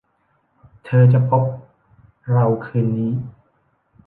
[0.85, 1.43] เธอจะพบ
[2.31, 3.13] เราคืนนี้